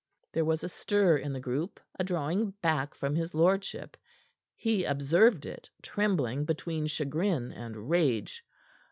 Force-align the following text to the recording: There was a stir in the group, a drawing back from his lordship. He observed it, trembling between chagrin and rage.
There 0.33 0.45
was 0.45 0.63
a 0.63 0.67
stir 0.67 1.17
in 1.17 1.31
the 1.31 1.39
group, 1.39 1.79
a 1.99 2.03
drawing 2.03 2.55
back 2.63 2.95
from 2.95 3.15
his 3.15 3.35
lordship. 3.35 3.95
He 4.55 4.83
observed 4.83 5.45
it, 5.45 5.69
trembling 5.83 6.43
between 6.45 6.87
chagrin 6.87 7.51
and 7.51 7.87
rage. 7.87 8.43